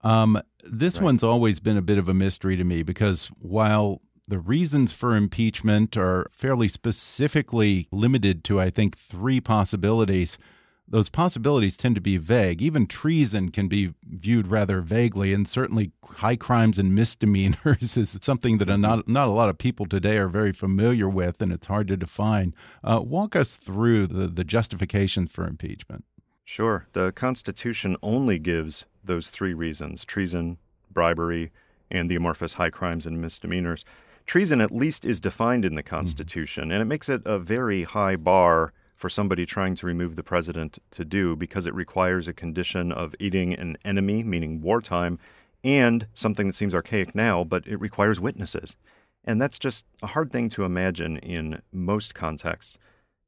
[0.03, 1.05] Um, this right.
[1.05, 5.17] one's always been a bit of a mystery to me because while the reasons for
[5.17, 10.39] impeachment are fairly specifically limited to, I think, three possibilities,
[10.87, 12.61] those possibilities tend to be vague.
[12.61, 18.59] Even treason can be viewed rather vaguely, and certainly high crimes and misdemeanors is something
[18.59, 21.89] that not not a lot of people today are very familiar with, and it's hard
[21.89, 22.55] to define.
[22.83, 26.05] Uh, walk us through the the justifications for impeachment.
[26.51, 26.89] Sure.
[26.95, 30.59] The Constitution only gives those three reasons: treason,
[30.91, 31.53] bribery,
[31.93, 33.85] and the amorphous high crimes and misdemeanors.
[34.27, 35.95] Treason, at least, is defined in the mm-hmm.
[35.95, 36.75] Constitution, mm -hmm.
[36.75, 40.81] and it makes it a very high bar for somebody trying to remove the president
[40.91, 45.19] to do because it requires a condition of aiding an enemy, meaning wartime,
[45.63, 48.77] and something that seems archaic now, but it requires witnesses.
[49.25, 52.79] And that's just a hard thing to imagine in most contexts.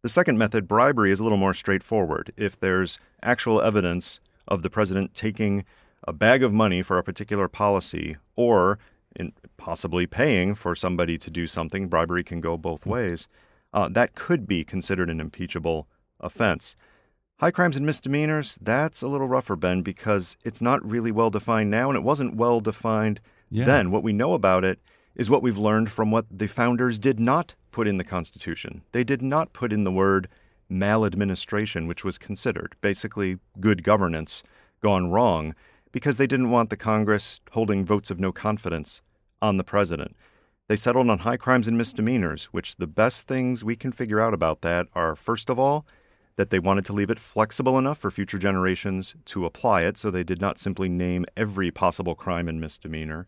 [0.03, 2.33] The second method, bribery, is a little more straightforward.
[2.37, 5.65] If there's actual evidence of the president taking
[6.07, 8.79] a bag of money for a particular policy or
[9.57, 13.29] possibly paying for somebody to do something, bribery can go both ways
[13.73, 15.89] uh, that could be considered an impeachable
[16.21, 16.77] offense.
[17.41, 21.71] High crimes and misdemeanors, that's a little rougher, Ben, because it's not really well defined
[21.71, 23.65] now, and it wasn't well defined yeah.
[23.65, 23.91] then.
[23.91, 24.79] What we know about it
[25.15, 28.83] is what we've learned from what the founders did not put in the Constitution.
[28.93, 30.29] They did not put in the word
[30.69, 34.43] maladministration, which was considered basically good governance
[34.81, 35.55] gone wrong,
[35.93, 39.03] because they didn't want the Congress holding votes of no confidence
[39.41, 40.17] on the president.
[40.69, 44.33] They settled on high crimes and misdemeanors, which the best things we can figure out
[44.33, 45.87] about that are, first of all,
[46.37, 50.11] that they wanted to leave it flexible enough for future generations to apply it, so
[50.11, 53.27] they did not simply name every possible crime and misdemeanor.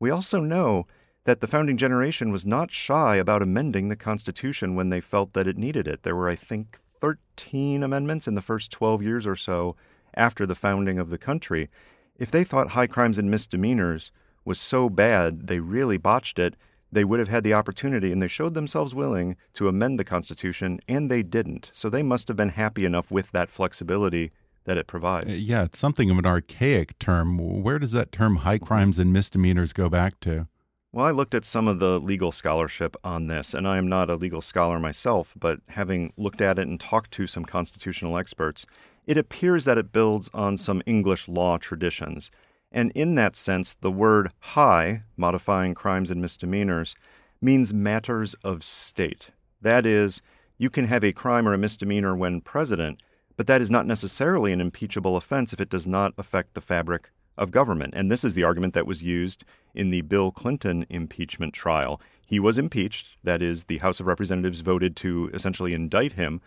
[0.00, 0.86] We also know
[1.26, 5.48] that the founding generation was not shy about amending the Constitution when they felt that
[5.48, 6.04] it needed it.
[6.04, 9.74] There were, I think, 13 amendments in the first 12 years or so
[10.14, 11.68] after the founding of the country.
[12.16, 14.12] If they thought high crimes and misdemeanors
[14.44, 16.54] was so bad they really botched it,
[16.92, 20.78] they would have had the opportunity and they showed themselves willing to amend the Constitution,
[20.88, 21.72] and they didn't.
[21.74, 24.30] So they must have been happy enough with that flexibility
[24.64, 25.36] that it provides.
[25.40, 27.62] Yeah, it's something of an archaic term.
[27.62, 30.46] Where does that term high crimes and misdemeanors go back to?
[30.96, 34.08] Well, I looked at some of the legal scholarship on this, and I am not
[34.08, 38.64] a legal scholar myself, but having looked at it and talked to some constitutional experts,
[39.06, 42.30] it appears that it builds on some English law traditions.
[42.72, 46.96] And in that sense, the word high, modifying crimes and misdemeanors,
[47.42, 49.32] means matters of state.
[49.60, 50.22] That is,
[50.56, 53.02] you can have a crime or a misdemeanor when president,
[53.36, 57.10] but that is not necessarily an impeachable offense if it does not affect the fabric
[57.36, 57.94] of government.
[57.96, 59.44] And this is the argument that was used
[59.74, 62.00] in the Bill Clinton impeachment trial.
[62.26, 66.40] He was impeached, that is, the House of Representatives voted to essentially indict him.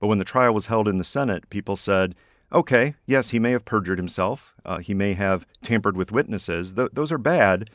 [0.00, 2.14] But when the trial was held in the Senate, people said,
[2.52, 4.54] okay, yes, he may have perjured himself.
[4.64, 6.74] Uh, he may have tampered with witnesses.
[6.74, 7.70] Th- those are bad,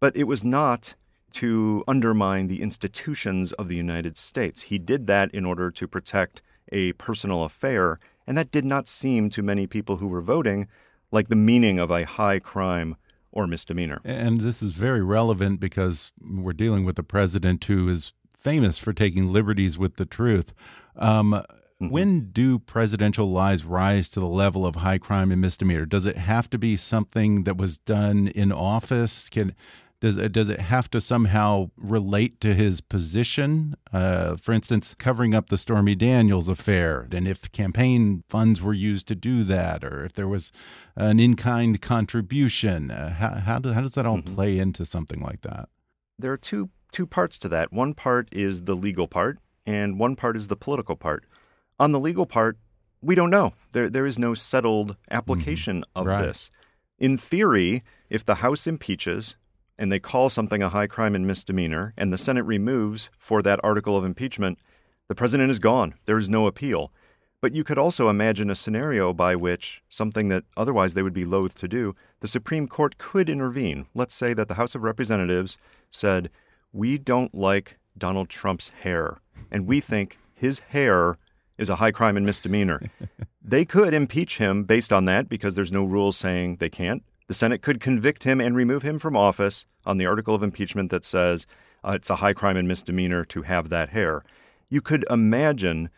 [0.00, 0.94] but it was not
[1.32, 4.62] to undermine the institutions of the United States.
[4.62, 9.30] He did that in order to protect a personal affair, and that did not seem
[9.30, 10.68] to many people who were voting
[11.12, 12.96] like the meaning of a high crime
[13.30, 14.00] or misdemeanor.
[14.04, 18.92] And this is very relevant because we're dealing with a president who is famous for
[18.92, 20.52] taking liberties with the truth.
[20.96, 21.42] Um,
[21.82, 21.92] Mm -hmm.
[21.92, 25.86] When do presidential lies rise to the level of high crime and misdemeanor?
[25.86, 29.28] Does it have to be something that was done in office?
[29.28, 29.52] Can
[30.02, 33.76] does it, does it have to somehow relate to his position?
[33.92, 39.06] Uh, for instance, covering up the Stormy Daniels affair, and if campaign funds were used
[39.06, 40.50] to do that, or if there was
[40.96, 44.34] an in-kind contribution, uh, how how, do, how does that all mm -hmm.
[44.34, 45.68] play into something like that?
[46.18, 47.72] There are two two parts to that.
[47.72, 51.24] One part is the legal part, and one part is the political part.
[51.78, 52.58] On the legal part,
[53.00, 53.52] we don't know.
[53.70, 56.00] There, there is no settled application mm-hmm.
[56.00, 56.26] of right.
[56.26, 56.50] this.
[56.98, 59.36] In theory, if the House impeaches
[59.78, 63.60] and they call something a high crime and misdemeanor, and the Senate removes for that
[63.62, 64.58] article of impeachment,
[65.08, 65.94] the president is gone.
[66.04, 66.92] There is no appeal.
[67.40, 71.24] But you could also imagine a scenario by which something that otherwise they would be
[71.24, 73.86] loath to do, the Supreme Court could intervene.
[73.94, 75.58] Let's say that the House of Representatives
[75.90, 76.30] said,
[76.72, 79.18] We don't like Donald Trump's hair,
[79.50, 81.18] and we think his hair
[81.58, 82.80] is a high crime and misdemeanor.
[83.42, 87.02] they could impeach him based on that because there's no rules saying they can't.
[87.32, 90.90] The Senate could convict him and remove him from office on the article of impeachment
[90.90, 91.46] that says
[91.82, 94.22] uh, it's a high crime and misdemeanor to have that hair.
[94.68, 95.88] You could imagine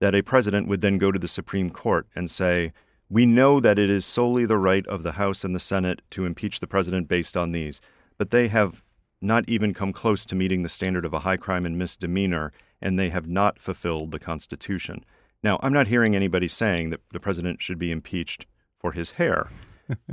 [0.00, 2.72] that a president would then go to the Supreme Court and say,
[3.10, 6.24] We know that it is solely the right of the House and the Senate to
[6.24, 7.82] impeach the president based on these.
[8.16, 8.82] but they have
[9.20, 12.98] not even come close to meeting the standard of a high crime and misdemeanor, and
[12.98, 15.04] they have not fulfilled the Constitution.
[15.42, 18.46] Now, I'm not hearing anybody saying that the president should be impeached
[18.78, 19.50] for his hair,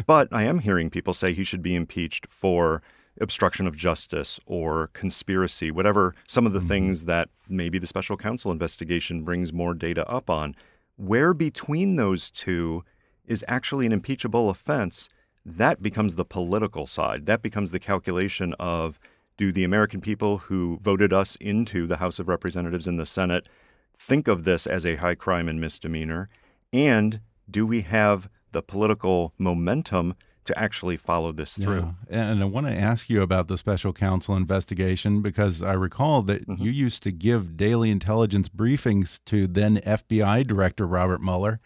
[0.05, 2.81] but I am hearing people say he should be impeached for
[3.19, 6.67] obstruction of justice or conspiracy, whatever some of the mm-hmm.
[6.67, 10.55] things that maybe the special counsel investigation brings more data up on.
[10.95, 12.83] Where between those two
[13.25, 15.09] is actually an impeachable offense,
[15.45, 17.25] that becomes the political side.
[17.25, 18.99] That becomes the calculation of
[19.37, 23.47] do the American people who voted us into the House of Representatives and the Senate
[23.99, 26.29] think of this as a high crime and misdemeanor?
[26.73, 31.93] And do we have the political momentum to actually follow this through.
[32.09, 32.31] Yeah.
[32.31, 36.47] And I want to ask you about the special counsel investigation because I recall that
[36.47, 36.63] mm -hmm.
[36.63, 41.59] you used to give daily intelligence briefings to then FBI Director Robert Mueller.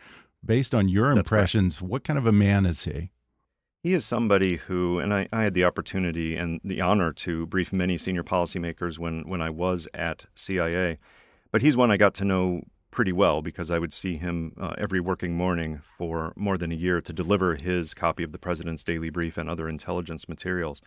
[0.43, 1.91] Based on your impressions, right.
[1.91, 3.11] what kind of a man is he?
[3.83, 7.71] He is somebody who, and I, I, had the opportunity and the honor to brief
[7.71, 10.97] many senior policymakers when, when I was at CIA,
[11.51, 12.61] but he's one I got to know
[12.91, 16.75] pretty well because I would see him uh, every working morning for more than a
[16.75, 20.81] year to deliver his copy of the President's Daily Brief and other intelligence materials.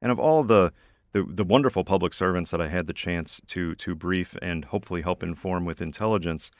[0.00, 0.72] And of all the,
[1.12, 5.02] the, the wonderful public servants that I had the chance to to brief and hopefully
[5.02, 6.50] help inform with intelligence,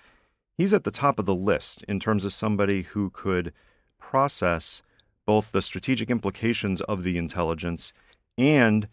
[0.56, 3.52] he's at the top of the list in terms of somebody who could
[4.00, 4.82] process
[5.24, 7.92] both the strategic implications of the intelligence
[8.36, 8.88] and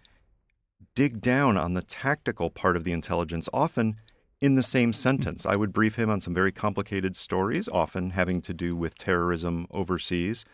[0.93, 3.97] dig down on the tactical part of the intelligence, often
[4.41, 5.45] in the same sentence.
[5.45, 9.67] I would brief him on some very complicated stories, often having to do with terrorism
[9.71, 10.45] overseas.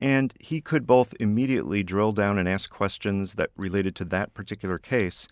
[0.00, 4.78] And he could both immediately drill down and ask questions that related to that particular
[4.78, 5.28] case,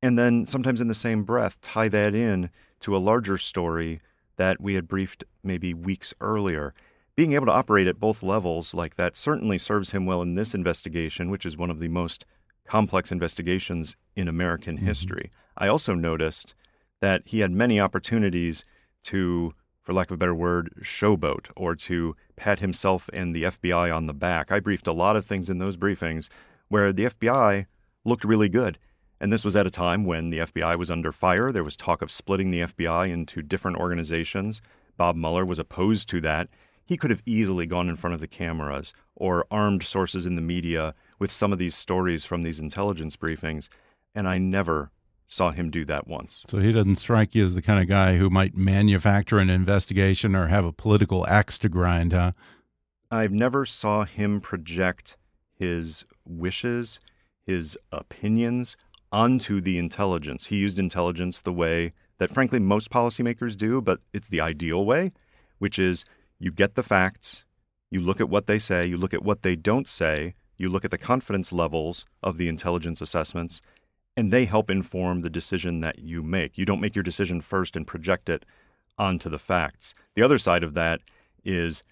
[0.00, 2.50] and then sometimes in the same breath tie that in
[2.80, 4.00] to a larger story
[4.36, 6.72] that we had briefed maybe weeks earlier.
[7.16, 10.54] Being able to operate at both levels like that certainly serves him well in this
[10.54, 12.24] investigation, which is one of the most
[12.64, 14.86] complex investigations in American mm-hmm.
[14.86, 15.30] history.
[15.56, 16.54] I also noticed
[17.00, 18.64] that he had many opportunities
[19.04, 23.94] to, for lack of a better word, showboat or to pat himself and the FBI
[23.94, 24.50] on the back.
[24.50, 26.28] I briefed a lot of things in those briefings
[26.68, 27.66] where the FBI
[28.04, 28.78] looked really good.
[29.20, 31.50] And this was at a time when the FBI was under fire.
[31.50, 34.62] There was talk of splitting the FBI into different organizations.
[34.96, 36.48] Bob Mueller was opposed to that.
[36.84, 40.42] He could have easily gone in front of the cameras or armed sources in the
[40.42, 43.68] media with some of these stories from these intelligence briefings.
[44.14, 44.90] And I never
[45.28, 46.44] saw him do that once.
[46.48, 50.34] So he doesn't strike you as the kind of guy who might manufacture an investigation
[50.34, 52.32] or have a political axe to grind, huh?
[53.10, 55.16] I've never saw him project
[55.54, 56.98] his wishes,
[57.46, 58.76] his opinions
[59.12, 60.46] onto the intelligence.
[60.46, 65.12] He used intelligence the way that frankly most policymakers do, but it's the ideal way,
[65.58, 66.04] which is
[66.38, 67.44] you get the facts,
[67.90, 70.84] you look at what they say, you look at what they don't say, you look
[70.84, 73.62] at the confidence levels of the intelligence assessments,
[74.18, 76.58] and they help inform the decision that you make.
[76.58, 78.44] You don't make your decision first and project it
[78.98, 79.94] onto the facts.
[80.16, 81.00] The other side of that
[81.44, 81.84] is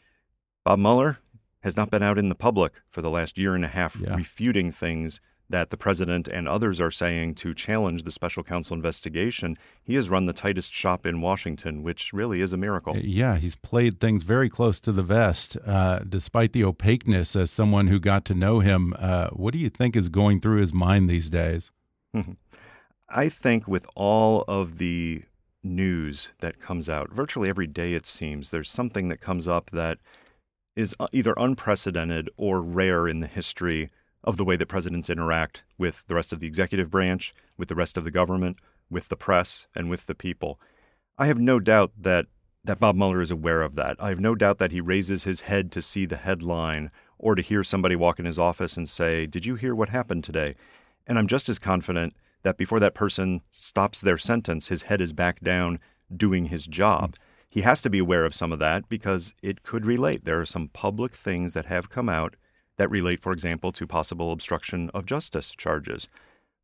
[0.65, 1.21] Bob Mueller
[1.61, 4.17] has not been out in the public for the last year and a half yeah.
[4.17, 9.57] refuting things that the president and others are saying to challenge the special counsel investigation.
[9.85, 12.97] He has run the tightest shop in Washington, which really is a miracle.
[12.99, 17.37] Yeah, he's played things very close to the vest, uh, despite the opaqueness.
[17.37, 20.59] As someone who got to know him, uh, what do you think is going through
[20.59, 21.71] his mind these days?
[23.09, 25.23] I think with all of the
[25.63, 29.99] news that comes out, virtually every day it seems, there's something that comes up that
[30.75, 33.89] is uh, either unprecedented or rare in the history
[34.23, 37.75] of the way that presidents interact with the rest of the executive branch, with the
[37.75, 38.57] rest of the government,
[38.91, 40.61] with the press, and with the people.
[41.17, 42.27] I have no doubt that,
[42.65, 43.97] that Bob Mueller is aware of that.
[44.01, 47.43] I have no doubt that he raises his head to see the headline or to
[47.43, 50.55] hear somebody walk in his office and say, Did you hear what happened today?
[51.07, 55.13] And I'm just as confident that before that person stops their sentence, his head is
[55.13, 55.79] back down
[56.15, 57.13] doing his job.
[57.13, 57.23] Mm-hmm.
[57.49, 60.25] He has to be aware of some of that because it could relate.
[60.25, 62.35] There are some public things that have come out
[62.77, 66.09] that relate, for example, to possible obstruction of justice charges.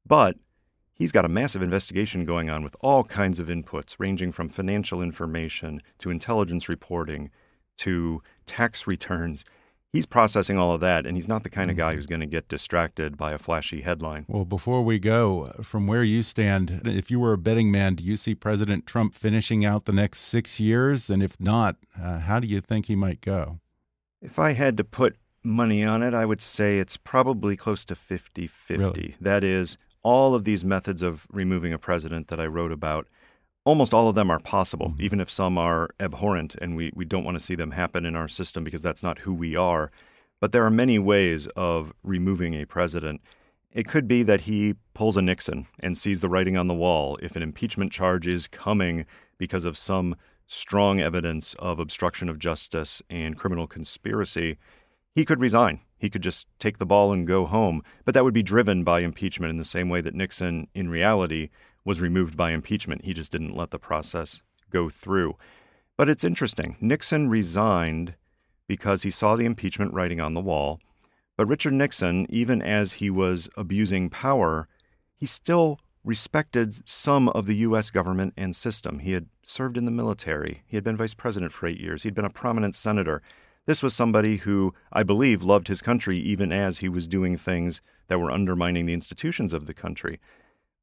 [0.07, 0.37] But
[0.93, 5.01] he's got a massive investigation going on with all kinds of inputs, ranging from financial
[5.01, 7.31] information to intelligence reporting
[7.79, 9.45] to tax returns
[9.93, 11.97] he's processing all of that, and he's not the kind of guy mm-hmm.
[11.97, 14.25] who's going to get distracted by a flashy headline.
[14.29, 18.05] Well, before we go, from where you stand, if you were a betting man, do
[18.05, 21.11] you see President Trump finishing out the next six years?
[21.11, 23.61] And if not, uh, how do you think he might go?
[24.21, 27.95] If I had to put money on it, I would say it's probably close to
[27.95, 28.83] 50 50.
[28.83, 29.17] Really?
[29.21, 33.07] That is, all of these methods of removing a president that I wrote about
[33.65, 35.03] almost all of them are possible, mm-hmm.
[35.03, 38.17] even if some are abhorrent and we, we don't want to see them happen in
[38.17, 39.91] our system because that's not who we are.
[40.41, 43.21] But there are many ways of removing a president.
[43.73, 47.17] It could be that he pulls a Nixon and sees the writing on the wall
[47.23, 49.07] if an impeachment charge is coming
[49.39, 54.59] because of some strong evidence of obstruction of justice and criminal conspiracy.
[55.15, 55.81] He could resign.
[55.97, 59.01] He could just take the ball and go home, but that would be driven by
[59.01, 61.49] impeachment in the same way that Nixon, in reality,
[61.85, 63.05] was removed by impeachment.
[63.05, 65.37] He just didn't let the process go through.
[65.97, 66.77] But it's interesting.
[66.81, 68.15] Nixon resigned
[68.67, 70.81] because he saw the impeachment writing on the wall.
[71.37, 74.69] But Richard Nixon, even as he was abusing power,
[75.17, 77.91] he still respected some of the U.S.
[77.91, 79.01] government and system.
[79.01, 82.15] He had served in the military, he had been vice president for eight years, he'd
[82.15, 83.23] been a prominent senator.
[83.67, 87.81] This was somebody who, I believe, loved his country even as he was doing things
[88.09, 90.19] that were undermining the institutions of the country.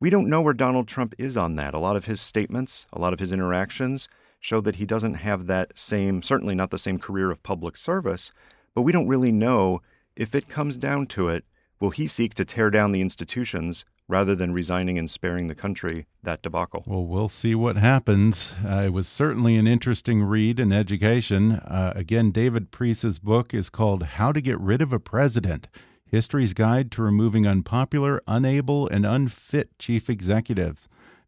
[0.02, 1.74] We don't know where Donald Trump is on that.
[1.74, 4.08] A lot of his statements, a lot of his interactions
[4.40, 8.32] show that he doesn't have that same, certainly not the same career of public service,
[8.74, 9.82] but we don't really know
[10.16, 11.44] if it comes down to it,
[11.82, 16.08] will he seek to tear down the institutions rather than resigning and sparing the country
[16.24, 16.86] that debacle?
[16.88, 18.56] Well, we'll see what happens.
[18.66, 21.52] Uh, it was certainly an interesting read and education.
[21.52, 25.68] Uh, again, David Priess's book is called How to Get Rid of a President
[26.10, 30.88] History's Guide to Removing Unpopular, Unable, and Unfit Chief Executives.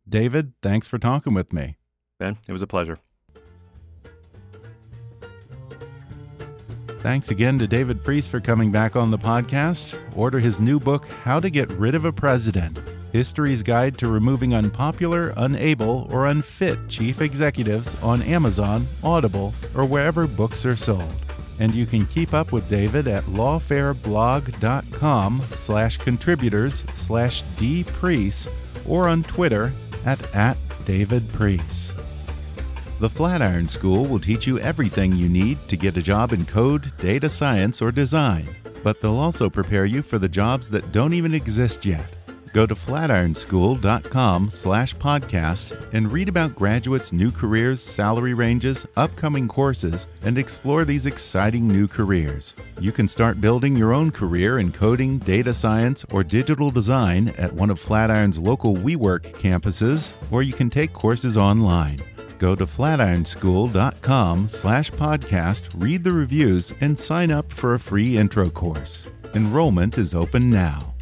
[0.09, 1.77] David, thanks for talking with me.
[2.19, 2.99] Ben, it was a pleasure.
[6.99, 9.99] Thanks again to David Priess for coming back on the podcast.
[10.15, 12.79] Order his new book, How to Get Rid of a President
[13.11, 20.27] History's Guide to Removing Unpopular, Unable, or Unfit Chief Executives on Amazon, Audible, or wherever
[20.27, 21.13] books are sold.
[21.61, 28.49] And you can keep up with David at lawfareblog.com slash contributors slash dpriess
[28.87, 29.71] or on Twitter
[30.03, 31.93] at, at David Priess.
[32.99, 36.91] The Flatiron School will teach you everything you need to get a job in code,
[36.97, 38.49] data science, or design,
[38.83, 42.20] but they'll also prepare you for the jobs that don't even exist yet.
[42.53, 50.07] Go to flatironschool.com slash podcast and read about graduates' new careers, salary ranges, upcoming courses,
[50.23, 52.53] and explore these exciting new careers.
[52.79, 57.53] You can start building your own career in coding, data science, or digital design at
[57.53, 61.97] one of Flatiron's local WeWork campuses, or you can take courses online
[62.41, 68.49] go to flatironschool.com slash podcast, read the reviews, and sign up for a free intro
[68.49, 69.07] course.
[69.35, 70.90] Enrollment is open now.